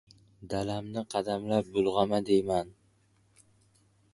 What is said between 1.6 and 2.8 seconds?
bulg‘ama, deyman!